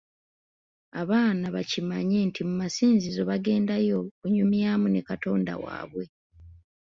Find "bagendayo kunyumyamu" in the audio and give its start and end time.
3.31-4.87